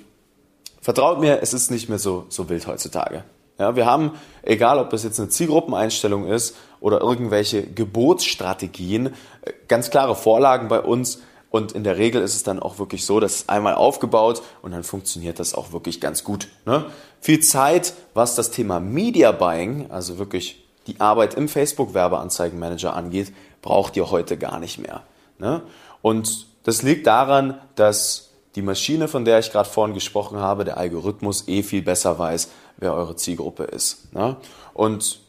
Vertraut 0.79 1.19
mir, 1.19 1.41
es 1.41 1.53
ist 1.53 1.69
nicht 1.69 1.89
mehr 1.89 1.99
so, 1.99 2.27
so 2.29 2.47
wild 2.47 2.65
heutzutage. 2.65 3.25
Ja, 3.59 3.75
wir 3.75 3.85
haben, 3.85 4.11
egal 4.43 4.79
ob 4.79 4.89
das 4.91 5.03
jetzt 5.03 5.19
eine 5.19 5.27
Zielgruppeneinstellung 5.27 6.27
ist 6.27 6.55
oder 6.79 7.01
irgendwelche 7.01 7.63
Gebotsstrategien, 7.63 9.07
äh, 9.07 9.51
ganz 9.67 9.89
klare 9.89 10.15
Vorlagen 10.15 10.69
bei 10.69 10.79
uns. 10.79 11.21
Und 11.49 11.71
in 11.71 11.83
der 11.83 11.97
Regel 11.97 12.21
ist 12.21 12.35
es 12.35 12.43
dann 12.43 12.59
auch 12.59 12.77
wirklich 12.77 13.05
so, 13.05 13.19
dass 13.19 13.35
es 13.35 13.49
einmal 13.49 13.75
aufgebaut 13.75 14.41
und 14.61 14.71
dann 14.71 14.83
funktioniert 14.83 15.39
das 15.39 15.53
auch 15.53 15.71
wirklich 15.71 16.01
ganz 16.01 16.23
gut. 16.23 16.49
Ne? 16.65 16.85
Viel 17.21 17.39
Zeit, 17.39 17.93
was 18.13 18.35
das 18.35 18.51
Thema 18.51 18.79
Media 18.79 19.31
Buying, 19.31 19.89
also 19.89 20.17
wirklich 20.17 20.63
die 20.87 20.99
Arbeit 20.99 21.35
im 21.35 21.47
Facebook 21.47 21.93
Werbeanzeigenmanager 21.93 22.93
angeht, 22.93 23.33
braucht 23.61 23.95
ihr 23.95 24.11
heute 24.11 24.37
gar 24.37 24.59
nicht 24.59 24.77
mehr. 24.77 25.03
Ne? 25.39 25.61
Und 26.01 26.47
das 26.63 26.81
liegt 26.81 27.07
daran, 27.07 27.59
dass 27.75 28.29
die 28.55 28.61
Maschine, 28.61 29.07
von 29.07 29.23
der 29.23 29.39
ich 29.39 29.51
gerade 29.51 29.69
vorhin 29.69 29.93
gesprochen 29.93 30.39
habe, 30.39 30.65
der 30.65 30.77
Algorithmus 30.77 31.47
eh 31.47 31.63
viel 31.63 31.81
besser 31.81 32.17
weiß, 32.19 32.49
wer 32.77 32.93
eure 32.93 33.15
Zielgruppe 33.15 33.63
ist. 33.63 34.13
Ne? 34.13 34.35
Und 34.73 35.19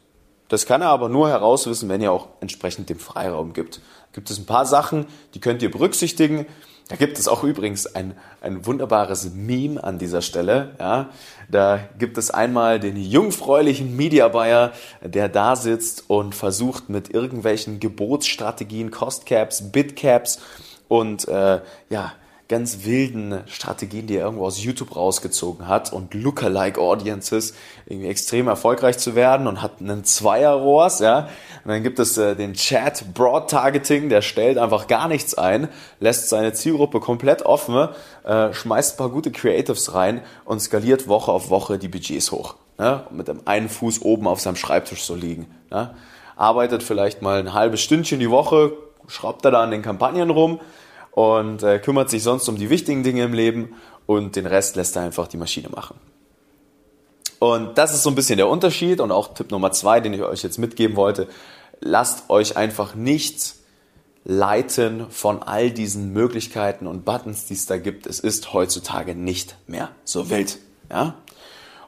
das 0.48 0.66
kann 0.66 0.80
er 0.80 0.88
aber 0.88 1.08
nur 1.08 1.28
herauswissen, 1.28 1.88
wenn 1.88 2.00
ihr 2.00 2.10
auch 2.10 2.28
entsprechend 2.40 2.88
den 2.88 2.98
Freiraum 2.98 3.52
gibt. 3.52 3.80
Gibt 4.12 4.30
es 4.30 4.38
ein 4.38 4.46
paar 4.46 4.66
Sachen, 4.66 5.06
die 5.34 5.40
könnt 5.40 5.62
ihr 5.62 5.70
berücksichtigen. 5.70 6.46
Da 6.88 6.96
gibt 6.96 7.18
es 7.18 7.28
auch 7.28 7.44
übrigens 7.44 7.86
ein, 7.86 8.14
ein 8.40 8.64
wunderbares 8.64 9.30
Meme 9.34 9.82
an 9.82 9.98
dieser 9.98 10.22
Stelle. 10.22 10.74
Ja. 10.80 11.10
Da 11.50 11.80
gibt 11.98 12.16
es 12.16 12.30
einmal 12.30 12.80
den 12.80 12.96
jungfräulichen 12.96 13.94
Media 13.94 14.28
Buyer, 14.28 14.72
der 15.02 15.28
da 15.28 15.54
sitzt 15.54 16.04
und 16.08 16.34
versucht 16.34 16.88
mit 16.88 17.10
irgendwelchen 17.12 17.78
Gebotsstrategien, 17.78 18.90
Cost 18.90 19.26
Caps, 19.26 19.70
Bit 19.70 19.96
Caps 19.96 20.40
und 20.88 21.28
äh, 21.28 21.60
ja, 21.90 22.12
ganz 22.48 22.84
wilden 22.84 23.42
Strategien, 23.46 24.06
die 24.06 24.16
er 24.16 24.24
irgendwo 24.24 24.46
aus 24.46 24.62
YouTube 24.62 24.96
rausgezogen 24.96 25.68
hat 25.68 25.92
und 25.92 26.14
Lookalike 26.14 26.80
Audiences 26.80 27.54
irgendwie 27.86 28.08
extrem 28.08 28.48
erfolgreich 28.48 28.98
zu 28.98 29.14
werden 29.14 29.46
und 29.46 29.60
hat 29.60 29.80
einen 29.80 30.02
Zweierrohrs, 30.04 31.00
ja. 31.00 31.28
Und 31.64 31.70
dann 31.70 31.82
gibt 31.82 31.98
es 31.98 32.16
äh, 32.16 32.34
den 32.34 32.54
Chat 32.54 33.12
Broad 33.12 33.50
Targeting, 33.50 34.08
der 34.08 34.22
stellt 34.22 34.56
einfach 34.56 34.86
gar 34.86 35.08
nichts 35.08 35.34
ein, 35.34 35.68
lässt 36.00 36.30
seine 36.30 36.54
Zielgruppe 36.54 37.00
komplett 37.00 37.42
offen, 37.42 37.90
äh, 38.24 38.54
schmeißt 38.54 38.94
ein 38.94 38.96
paar 38.96 39.10
gute 39.10 39.30
Creatives 39.30 39.92
rein 39.92 40.22
und 40.46 40.60
skaliert 40.60 41.06
Woche 41.06 41.30
auf 41.30 41.50
Woche 41.50 41.78
die 41.78 41.88
Budgets 41.88 42.32
hoch. 42.32 42.54
Ne? 42.78 43.04
Und 43.10 43.18
mit 43.18 43.28
dem 43.28 43.42
einen 43.44 43.68
Fuß 43.68 44.00
oben 44.00 44.26
auf 44.26 44.40
seinem 44.40 44.56
Schreibtisch 44.56 45.04
so 45.04 45.14
liegen. 45.14 45.46
Ne? 45.70 45.94
Arbeitet 46.36 46.82
vielleicht 46.82 47.20
mal 47.20 47.40
ein 47.40 47.52
halbes 47.52 47.82
Stündchen 47.82 48.20
die 48.20 48.30
Woche, 48.30 48.72
schraubt 49.06 49.44
er 49.44 49.50
da 49.50 49.62
an 49.62 49.70
den 49.70 49.82
Kampagnen 49.82 50.30
rum, 50.30 50.60
und 51.18 51.64
äh, 51.64 51.80
kümmert 51.80 52.10
sich 52.10 52.22
sonst 52.22 52.48
um 52.48 52.54
die 52.54 52.70
wichtigen 52.70 53.02
Dinge 53.02 53.24
im 53.24 53.32
Leben 53.32 53.74
und 54.06 54.36
den 54.36 54.46
Rest 54.46 54.76
lässt 54.76 54.94
er 54.94 55.02
einfach 55.02 55.26
die 55.26 55.36
Maschine 55.36 55.68
machen. 55.68 55.96
Und 57.40 57.76
das 57.76 57.92
ist 57.92 58.04
so 58.04 58.10
ein 58.10 58.14
bisschen 58.14 58.36
der 58.36 58.48
Unterschied 58.48 59.00
und 59.00 59.10
auch 59.10 59.34
Tipp 59.34 59.50
Nummer 59.50 59.72
zwei, 59.72 59.98
den 59.98 60.14
ich 60.14 60.22
euch 60.22 60.44
jetzt 60.44 60.58
mitgeben 60.58 60.94
wollte. 60.94 61.26
Lasst 61.80 62.30
euch 62.30 62.56
einfach 62.56 62.94
nicht 62.94 63.54
leiten 64.22 65.06
von 65.10 65.42
all 65.42 65.72
diesen 65.72 66.12
Möglichkeiten 66.12 66.86
und 66.86 67.04
Buttons, 67.04 67.46
die 67.46 67.54
es 67.54 67.66
da 67.66 67.78
gibt. 67.78 68.06
Es 68.06 68.20
ist 68.20 68.52
heutzutage 68.52 69.16
nicht 69.16 69.56
mehr 69.66 69.90
so 70.04 70.30
wild. 70.30 70.58
Ja? 70.88 71.16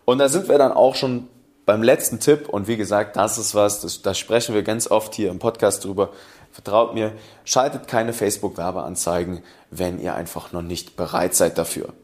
Und 0.06 0.18
da 0.18 0.28
sind 0.28 0.49
wir 0.49 0.58
dann 0.58 0.72
auch 0.72 0.96
schon 0.96 1.28
beim 1.66 1.84
letzten 1.84 2.18
Tipp. 2.18 2.49
Und 2.49 2.66
wie 2.66 2.76
gesagt, 2.76 3.14
das 3.14 3.38
ist 3.38 3.54
was, 3.54 3.80
das, 3.80 4.02
da 4.02 4.12
sprechen 4.12 4.56
wir 4.56 4.64
ganz 4.64 4.90
oft 4.90 5.14
hier 5.14 5.30
im 5.30 5.38
Podcast 5.38 5.84
drüber. 5.84 6.10
Vertraut 6.52 6.95
mir, 6.95 7.12
schaltet 7.45 7.87
keine 7.87 8.12
Facebook-Werbeanzeigen, 8.12 9.42
wenn 9.71 10.00
ihr 10.00 10.14
einfach 10.14 10.52
noch 10.52 10.62
nicht 10.62 10.97
bereit 10.97 11.35
seid 11.35 11.59
dafür. 11.59 11.95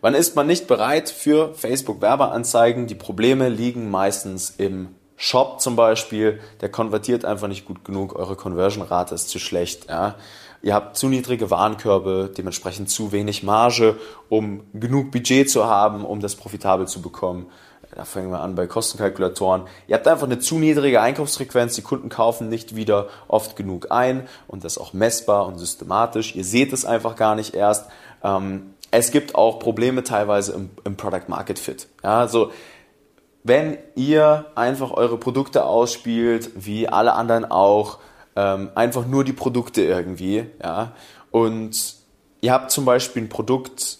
Wann 0.00 0.14
ist 0.14 0.36
man 0.36 0.46
nicht 0.46 0.66
bereit 0.66 1.08
für 1.08 1.54
Facebook-Werbeanzeigen? 1.54 2.86
Die 2.86 2.94
Probleme 2.94 3.48
liegen 3.48 3.90
meistens 3.90 4.50
im 4.50 4.94
Shop 5.16 5.60
zum 5.60 5.76
Beispiel. 5.76 6.40
Der 6.60 6.68
konvertiert 6.68 7.24
einfach 7.24 7.48
nicht 7.48 7.64
gut 7.64 7.84
genug. 7.84 8.14
Eure 8.14 8.36
Conversion-Rate 8.36 9.14
ist 9.14 9.30
zu 9.30 9.38
schlecht. 9.38 9.88
Ja. 9.88 10.16
Ihr 10.62 10.74
habt 10.74 10.96
zu 10.96 11.08
niedrige 11.08 11.50
Warenkörbe, 11.50 12.32
dementsprechend 12.36 12.90
zu 12.90 13.12
wenig 13.12 13.42
Marge, 13.42 13.98
um 14.28 14.64
genug 14.72 15.10
Budget 15.10 15.50
zu 15.50 15.66
haben, 15.66 16.04
um 16.04 16.20
das 16.20 16.36
profitabel 16.36 16.86
zu 16.86 17.02
bekommen 17.02 17.50
da 17.94 18.04
fangen 18.04 18.30
wir 18.30 18.40
an 18.40 18.56
bei 18.56 18.66
Kostenkalkulatoren. 18.66 19.62
Ihr 19.86 19.94
habt 19.94 20.08
einfach 20.08 20.26
eine 20.26 20.40
zu 20.40 20.58
niedrige 20.58 21.00
Einkaufsfrequenz, 21.00 21.74
die 21.74 21.82
Kunden 21.82 22.08
kaufen 22.08 22.48
nicht 22.48 22.74
wieder 22.74 23.08
oft 23.28 23.54
genug 23.56 23.90
ein 23.90 24.28
und 24.48 24.64
das 24.64 24.78
auch 24.78 24.92
messbar 24.92 25.46
und 25.46 25.58
systematisch. 25.58 26.34
Ihr 26.34 26.44
seht 26.44 26.72
es 26.72 26.84
einfach 26.84 27.14
gar 27.14 27.36
nicht 27.36 27.54
erst. 27.54 27.86
Ähm, 28.22 28.74
es 28.90 29.12
gibt 29.12 29.36
auch 29.36 29.60
Probleme 29.60 30.02
teilweise 30.02 30.52
im, 30.52 30.70
im 30.84 30.96
Product 30.96 31.28
Market 31.28 31.58
Fit. 31.58 31.86
Ja, 32.02 32.18
also 32.18 32.50
wenn 33.44 33.78
ihr 33.94 34.46
einfach 34.56 34.90
eure 34.90 35.18
Produkte 35.18 35.64
ausspielt, 35.64 36.50
wie 36.56 36.88
alle 36.88 37.12
anderen 37.12 37.44
auch, 37.44 37.98
ähm, 38.34 38.70
einfach 38.74 39.06
nur 39.06 39.22
die 39.22 39.32
Produkte 39.32 39.82
irgendwie, 39.82 40.46
ja, 40.62 40.92
und 41.30 41.96
ihr 42.40 42.52
habt 42.52 42.72
zum 42.72 42.84
Beispiel 42.84 43.22
ein 43.22 43.28
Produkt, 43.28 43.98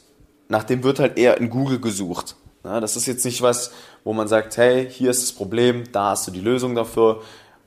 nach 0.48 0.64
dem 0.64 0.82
wird 0.82 0.98
halt 0.98 1.16
eher 1.16 1.38
in 1.38 1.50
Google 1.50 1.80
gesucht 1.80 2.36
ja, 2.64 2.80
das 2.80 2.96
ist 2.96 3.06
jetzt 3.06 3.24
nicht 3.24 3.42
was, 3.42 3.72
wo 4.04 4.12
man 4.12 4.26
sagt, 4.26 4.56
hey, 4.56 4.90
hier 4.90 5.10
ist 5.10 5.22
das 5.22 5.32
Problem, 5.32 5.84
da 5.92 6.10
hast 6.10 6.26
du 6.26 6.30
die 6.30 6.40
Lösung 6.40 6.74
dafür. 6.74 7.22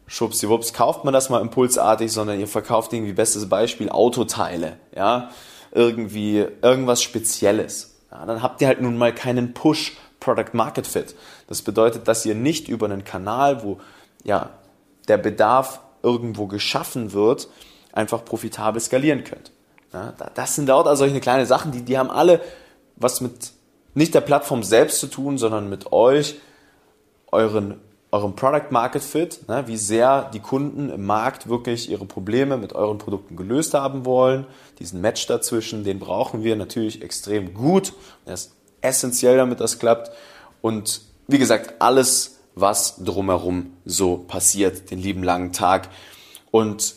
Schubsiwups, 0.08 0.74
kauft 0.74 1.04
man 1.04 1.14
das 1.14 1.30
mal 1.30 1.42
impulsartig, 1.42 2.12
sondern 2.12 2.40
ihr 2.40 2.48
verkauft 2.48 2.94
irgendwie, 2.94 3.14
bestes 3.14 3.48
Beispiel, 3.48 3.90
Autoteile, 3.90 4.78
ja, 4.96 5.30
irgendwie 5.72 6.46
irgendwas 6.62 7.04
Spezielles. 7.04 7.96
Ja, 8.12 8.26
dann 8.26 8.42
habt 8.42 8.62
ihr 8.62 8.68
halt 8.68 8.82
nun 8.82 8.98
mal 8.98 9.14
keinen 9.14 9.54
Push 9.54 9.98
Product 10.20 10.54
Market 10.54 10.88
Fit. 10.88 11.16
Das 11.48 11.62
bedeutet, 11.62 12.08
dass 12.08 12.26
ihr 12.26 12.36
nicht 12.36 12.68
über 12.68 12.86
einen 12.86 13.04
Kanal, 13.04 13.64
wo 13.64 13.80
ja 14.24 14.50
der 15.08 15.18
Bedarf 15.18 15.82
irgendwo 16.04 16.48
geschaffen 16.48 17.14
wird, 17.14 17.50
einfach 17.92 18.24
profitabel 18.24 18.82
skalieren 18.82 19.24
könnt. 19.24 19.52
Ja, 19.94 20.14
das 20.34 20.56
sind 20.56 20.68
lauter 20.68 20.96
solche 20.96 21.20
kleine 21.20 21.46
Sachen, 21.46 21.72
die, 21.72 21.82
die 21.82 21.98
haben 21.98 22.10
alle 22.10 22.42
was 22.96 23.22
mit 23.22 23.52
nicht 23.98 24.14
der 24.14 24.22
Plattform 24.22 24.62
selbst 24.62 25.00
zu 25.00 25.08
tun, 25.08 25.40
sondern 25.40 25.70
mit 25.70 25.92
euch, 25.92 26.36
euren, 27.32 27.82
eurem 28.12 28.36
Product 28.36 28.70
Market 28.70 29.02
Fit, 29.02 29.50
ne, 29.50 29.64
wie 29.66 29.76
sehr 29.76 30.30
die 30.32 30.40
Kunden 30.40 30.92
im 30.92 31.04
Markt 31.04 31.50
wirklich 31.50 31.90
ihre 31.90 32.06
Probleme 32.06 32.58
mit 32.58 32.74
euren 32.74 33.00
Produkten 33.00 33.36
gelöst 33.36 33.74
haben 33.74 34.06
wollen. 34.06 34.46
Diesen 34.78 35.02
Match 35.02 35.26
dazwischen, 35.26 35.84
den 35.84 35.98
brauchen 35.98 36.44
wir 36.44 36.56
natürlich 36.56 37.02
extrem 37.02 37.56
gut. 37.56 37.94
Er 38.26 38.36
ist 38.36 38.52
essentiell, 38.82 39.38
damit 39.38 39.60
das 39.62 39.80
klappt. 39.80 40.12
Und 40.62 41.02
wie 41.28 41.40
gesagt, 41.40 41.82
alles, 41.82 42.38
was 42.54 43.04
drumherum 43.04 43.74
so 43.84 44.18
passiert, 44.18 44.92
den 44.92 45.00
lieben 45.00 45.24
langen 45.24 45.54
Tag. 45.54 45.90
Und 46.52 46.94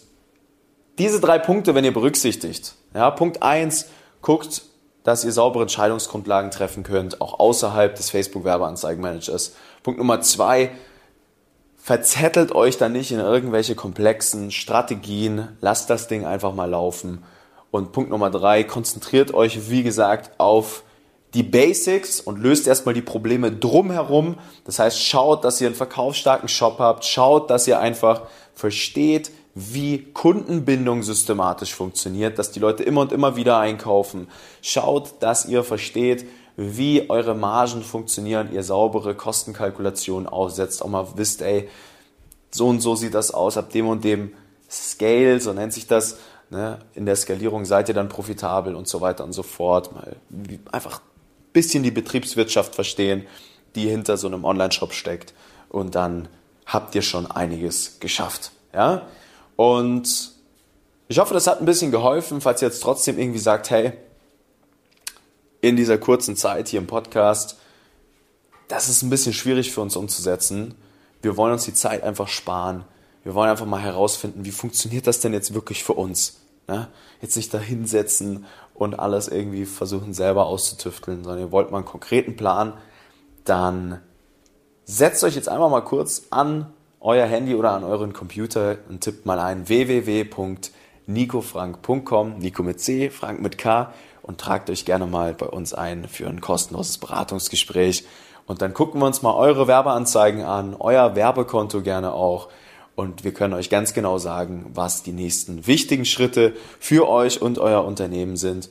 diese 0.98 1.18
drei 1.18 1.38
Punkte, 1.38 1.74
wenn 1.74 1.84
ihr 1.86 1.94
berücksichtigt, 1.94 2.74
ja, 2.92 3.10
Punkt 3.10 3.42
eins 3.42 3.86
guckt, 4.20 4.64
dass 5.02 5.24
ihr 5.24 5.32
saubere 5.32 5.62
Entscheidungsgrundlagen 5.62 6.50
treffen 6.50 6.82
könnt, 6.82 7.20
auch 7.20 7.38
außerhalb 7.38 7.94
des 7.94 8.10
Facebook-Werbeanzeigenmanagers. 8.10 9.54
Punkt 9.82 9.98
Nummer 9.98 10.20
zwei, 10.20 10.72
verzettelt 11.76 12.52
euch 12.52 12.76
da 12.76 12.88
nicht 12.88 13.10
in 13.10 13.20
irgendwelche 13.20 13.74
komplexen 13.74 14.50
Strategien, 14.50 15.48
lasst 15.60 15.90
das 15.90 16.08
Ding 16.08 16.24
einfach 16.24 16.54
mal 16.54 16.68
laufen. 16.68 17.24
Und 17.70 17.92
Punkt 17.92 18.10
Nummer 18.10 18.30
drei, 18.30 18.64
konzentriert 18.64 19.32
euch, 19.32 19.70
wie 19.70 19.82
gesagt, 19.82 20.38
auf 20.38 20.82
die 21.34 21.44
Basics 21.44 22.20
und 22.20 22.40
löst 22.40 22.66
erstmal 22.66 22.94
die 22.94 23.02
Probleme 23.02 23.52
drumherum. 23.52 24.36
Das 24.64 24.80
heißt, 24.80 25.00
schaut, 25.00 25.44
dass 25.44 25.60
ihr 25.60 25.68
einen 25.68 25.76
verkaufsstarken 25.76 26.48
Shop 26.48 26.78
habt, 26.80 27.04
schaut, 27.04 27.50
dass 27.50 27.68
ihr 27.68 27.78
einfach 27.78 28.22
versteht, 28.52 29.30
wie 29.54 30.04
Kundenbindung 30.12 31.02
systematisch 31.02 31.74
funktioniert, 31.74 32.38
dass 32.38 32.52
die 32.52 32.60
Leute 32.60 32.82
immer 32.82 33.02
und 33.02 33.12
immer 33.12 33.36
wieder 33.36 33.58
einkaufen. 33.58 34.28
Schaut, 34.62 35.14
dass 35.20 35.46
ihr 35.46 35.64
versteht, 35.64 36.26
wie 36.56 37.08
eure 37.08 37.34
Margen 37.34 37.82
funktionieren, 37.82 38.52
ihr 38.52 38.62
saubere 38.62 39.14
Kostenkalkulationen 39.14 40.28
aufsetzt, 40.28 40.82
auch 40.82 40.88
mal 40.88 41.06
wisst, 41.16 41.42
ey, 41.42 41.68
so 42.50 42.68
und 42.68 42.80
so 42.80 42.94
sieht 42.94 43.14
das 43.14 43.32
aus, 43.32 43.56
ab 43.56 43.70
dem 43.70 43.88
und 43.88 44.04
dem 44.04 44.32
Scale, 44.70 45.40
so 45.40 45.52
nennt 45.52 45.72
sich 45.72 45.86
das, 45.86 46.18
ne? 46.50 46.78
in 46.94 47.06
der 47.06 47.16
Skalierung 47.16 47.64
seid 47.64 47.88
ihr 47.88 47.94
dann 47.94 48.08
profitabel 48.08 48.74
und 48.74 48.88
so 48.88 49.00
weiter 49.00 49.24
und 49.24 49.32
so 49.32 49.42
fort. 49.42 49.92
Mal 49.94 50.16
einfach 50.70 51.00
ein 51.00 51.52
bisschen 51.52 51.82
die 51.82 51.90
Betriebswirtschaft 51.90 52.74
verstehen, 52.74 53.26
die 53.74 53.88
hinter 53.88 54.16
so 54.16 54.26
einem 54.26 54.44
Online-Shop 54.44 54.92
steckt 54.92 55.34
und 55.68 55.94
dann 55.94 56.28
habt 56.66 56.94
ihr 56.94 57.02
schon 57.02 57.30
einiges 57.30 57.98
geschafft. 58.00 58.52
Ja? 58.74 59.02
Und 59.60 60.32
ich 61.08 61.18
hoffe, 61.18 61.34
das 61.34 61.46
hat 61.46 61.60
ein 61.60 61.66
bisschen 61.66 61.90
geholfen, 61.90 62.40
falls 62.40 62.62
ihr 62.62 62.68
jetzt 62.68 62.82
trotzdem 62.82 63.18
irgendwie 63.18 63.38
sagt, 63.38 63.68
hey, 63.68 63.92
in 65.60 65.76
dieser 65.76 65.98
kurzen 65.98 66.34
Zeit 66.34 66.68
hier 66.68 66.80
im 66.80 66.86
Podcast, 66.86 67.58
das 68.68 68.88
ist 68.88 69.02
ein 69.02 69.10
bisschen 69.10 69.34
schwierig 69.34 69.70
für 69.70 69.82
uns 69.82 69.96
umzusetzen. 69.96 70.76
Wir 71.20 71.36
wollen 71.36 71.52
uns 71.52 71.66
die 71.66 71.74
Zeit 71.74 72.04
einfach 72.04 72.28
sparen. 72.28 72.84
Wir 73.22 73.34
wollen 73.34 73.50
einfach 73.50 73.66
mal 73.66 73.82
herausfinden, 73.82 74.46
wie 74.46 74.50
funktioniert 74.50 75.06
das 75.06 75.20
denn 75.20 75.34
jetzt 75.34 75.52
wirklich 75.52 75.84
für 75.84 75.92
uns? 75.92 76.38
Ne? 76.66 76.88
Jetzt 77.20 77.36
nicht 77.36 77.52
da 77.52 77.58
hinsetzen 77.58 78.46
und 78.72 78.98
alles 78.98 79.28
irgendwie 79.28 79.66
versuchen 79.66 80.14
selber 80.14 80.46
auszutüfteln, 80.46 81.22
sondern 81.22 81.44
ihr 81.44 81.52
wollt 81.52 81.70
mal 81.70 81.76
einen 81.76 81.86
konkreten 81.86 82.34
Plan, 82.34 82.72
dann 83.44 84.00
setzt 84.86 85.22
euch 85.22 85.36
jetzt 85.36 85.50
einfach 85.50 85.68
mal 85.68 85.84
kurz 85.84 86.28
an 86.30 86.72
euer 87.00 87.26
Handy 87.26 87.54
oder 87.54 87.72
an 87.72 87.82
euren 87.82 88.12
Computer 88.12 88.76
und 88.88 89.00
tippt 89.00 89.24
mal 89.24 89.40
ein 89.40 89.68
www.nicofrank.com, 89.68 92.38
Nico 92.38 92.62
mit 92.62 92.80
C, 92.80 93.08
Frank 93.08 93.40
mit 93.40 93.56
K 93.56 93.94
und 94.22 94.38
tragt 94.38 94.68
euch 94.68 94.84
gerne 94.84 95.06
mal 95.06 95.32
bei 95.34 95.46
uns 95.46 95.72
ein 95.72 96.06
für 96.06 96.28
ein 96.28 96.42
kostenloses 96.42 96.98
Beratungsgespräch. 96.98 98.04
Und 98.46 98.60
dann 98.60 98.74
gucken 98.74 99.00
wir 99.00 99.06
uns 99.06 99.22
mal 99.22 99.32
eure 99.34 99.66
Werbeanzeigen 99.66 100.42
an, 100.42 100.76
euer 100.78 101.16
Werbekonto 101.16 101.80
gerne 101.80 102.12
auch. 102.12 102.50
Und 102.96 103.24
wir 103.24 103.32
können 103.32 103.54
euch 103.54 103.70
ganz 103.70 103.94
genau 103.94 104.18
sagen, 104.18 104.66
was 104.74 105.02
die 105.02 105.12
nächsten 105.12 105.66
wichtigen 105.66 106.04
Schritte 106.04 106.52
für 106.78 107.08
euch 107.08 107.40
und 107.40 107.58
euer 107.58 107.82
Unternehmen 107.84 108.36
sind, 108.36 108.68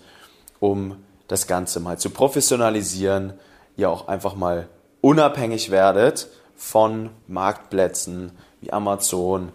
um 0.59 0.97
das 1.27 1.47
Ganze 1.47 1.79
mal 1.79 1.97
zu 1.97 2.11
professionalisieren, 2.11 3.33
ihr 3.75 3.89
auch 3.89 4.07
einfach 4.07 4.35
mal 4.35 4.69
unabhängig 5.01 5.71
werdet 5.71 6.27
von 6.59 7.09
Marktplätzen 7.27 8.33
wie 8.59 8.73
Amazon, 8.73 9.53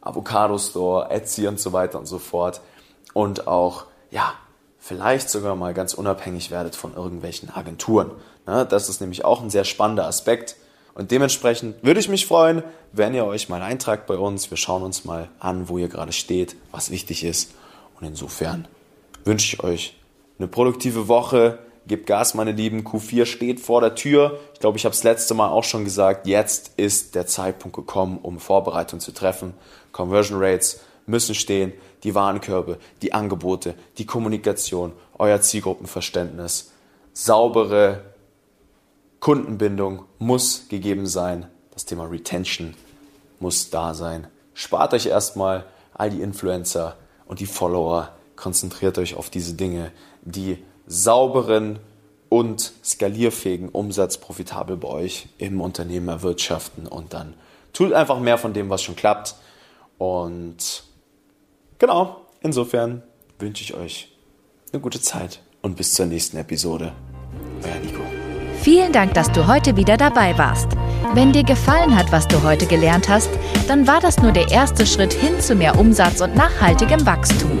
Avocado 0.00 0.58
Store, 0.58 1.08
Etsy 1.08 1.46
und 1.46 1.60
so 1.60 1.72
weiter 1.72 1.96
und 1.96 2.06
so 2.06 2.18
fort. 2.18 2.60
Und 3.14 3.46
auch, 3.46 3.86
ja, 4.10 4.34
vielleicht 4.80 5.30
sogar 5.30 5.54
mal 5.54 5.74
ganz 5.74 5.94
unabhängig 5.94 6.50
werdet 6.50 6.74
von 6.74 6.92
irgendwelchen 6.94 7.54
Agenturen. 7.54 8.10
Das 8.46 8.88
ist 8.88 9.00
nämlich 9.00 9.24
auch 9.24 9.40
ein 9.40 9.50
sehr 9.50 9.62
spannender 9.62 10.06
Aspekt. 10.06 10.56
Und 10.94 11.12
dementsprechend 11.12 11.84
würde 11.84 12.00
ich 12.00 12.08
mich 12.08 12.26
freuen, 12.26 12.64
wenn 12.92 13.14
ihr 13.14 13.26
euch 13.26 13.48
mal 13.48 13.62
eintragt 13.62 14.08
bei 14.08 14.16
uns. 14.16 14.50
Wir 14.50 14.56
schauen 14.56 14.82
uns 14.82 15.04
mal 15.04 15.28
an, 15.38 15.68
wo 15.68 15.78
ihr 15.78 15.88
gerade 15.88 16.12
steht, 16.12 16.56
was 16.72 16.90
wichtig 16.90 17.22
ist. 17.22 17.52
Und 18.00 18.08
insofern 18.08 18.66
wünsche 19.24 19.54
ich 19.54 19.62
euch 19.62 19.96
eine 20.40 20.48
produktive 20.48 21.06
Woche 21.06 21.60
Gebt 21.86 22.06
Gas, 22.06 22.34
meine 22.34 22.52
Lieben. 22.52 22.82
Q4 22.82 23.26
steht 23.26 23.60
vor 23.60 23.80
der 23.80 23.94
Tür. 23.94 24.38
Ich 24.54 24.60
glaube, 24.60 24.78
ich 24.78 24.84
habe 24.84 24.94
es 24.94 25.02
letzte 25.02 25.34
Mal 25.34 25.48
auch 25.48 25.64
schon 25.64 25.84
gesagt. 25.84 26.26
Jetzt 26.26 26.72
ist 26.76 27.14
der 27.14 27.26
Zeitpunkt 27.26 27.76
gekommen, 27.76 28.18
um 28.22 28.38
Vorbereitung 28.38 29.00
zu 29.00 29.12
treffen. 29.12 29.54
Conversion 29.92 30.42
Rates 30.42 30.80
müssen 31.06 31.34
stehen. 31.34 31.72
Die 32.04 32.14
Warenkörbe, 32.14 32.78
die 33.02 33.12
Angebote, 33.12 33.74
die 33.98 34.06
Kommunikation, 34.06 34.92
euer 35.18 35.40
Zielgruppenverständnis. 35.40 36.72
Saubere 37.12 38.04
Kundenbindung 39.20 40.04
muss 40.18 40.68
gegeben 40.68 41.06
sein. 41.06 41.46
Das 41.72 41.84
Thema 41.84 42.04
Retention 42.04 42.74
muss 43.38 43.70
da 43.70 43.94
sein. 43.94 44.28
Spart 44.54 44.94
euch 44.94 45.06
erstmal 45.06 45.64
all 45.92 46.10
die 46.10 46.22
Influencer 46.22 46.96
und 47.26 47.40
die 47.40 47.46
Follower. 47.46 48.10
Konzentriert 48.36 48.96
euch 48.96 49.14
auf 49.14 49.28
diese 49.28 49.54
Dinge, 49.54 49.92
die 50.22 50.62
sauberen 50.90 51.78
und 52.28 52.72
skalierfähigen 52.84 53.68
Umsatz 53.68 54.18
profitabel 54.18 54.76
bei 54.76 54.88
euch 54.88 55.28
im 55.38 55.60
Unternehmen 55.60 56.08
erwirtschaften 56.08 56.86
und 56.86 57.14
dann 57.14 57.34
tut 57.72 57.92
einfach 57.92 58.18
mehr 58.18 58.38
von 58.38 58.52
dem, 58.52 58.68
was 58.70 58.82
schon 58.82 58.96
klappt. 58.96 59.36
Und 59.98 60.82
genau, 61.78 62.22
insofern 62.40 63.02
wünsche 63.38 63.62
ich 63.62 63.74
euch 63.74 64.12
eine 64.72 64.82
gute 64.82 65.00
Zeit 65.00 65.40
und 65.62 65.76
bis 65.76 65.94
zur 65.94 66.06
nächsten 66.06 66.36
Episode. 66.38 66.92
Euer 67.62 67.78
Nico. 67.84 68.02
Vielen 68.60 68.92
Dank, 68.92 69.14
dass 69.14 69.30
du 69.30 69.46
heute 69.46 69.76
wieder 69.76 69.96
dabei 69.96 70.36
warst. 70.36 70.72
Wenn 71.14 71.32
dir 71.32 71.44
gefallen 71.44 71.96
hat, 71.96 72.10
was 72.10 72.26
du 72.26 72.42
heute 72.42 72.66
gelernt 72.66 73.08
hast, 73.08 73.30
dann 73.68 73.86
war 73.86 74.00
das 74.00 74.18
nur 74.18 74.32
der 74.32 74.50
erste 74.50 74.84
Schritt 74.86 75.12
hin 75.12 75.40
zu 75.40 75.54
mehr 75.54 75.78
Umsatz 75.78 76.20
und 76.20 76.34
nachhaltigem 76.34 77.06
Wachstum. 77.06 77.60